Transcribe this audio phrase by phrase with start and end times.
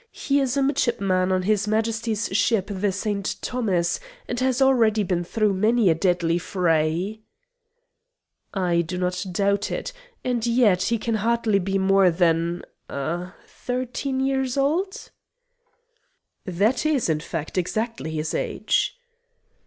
[0.13, 3.35] He is a midshipman on his Majesty's ship the St.
[3.43, 7.19] Thomas, and has already been through many a deadly fray."
[8.51, 9.93] "I do not doubt it.
[10.23, 13.35] And yet, he can hardly be more than ah!
[13.45, 15.11] thirteen years old?"
[16.45, 18.97] "That is, in fact, exactly his age."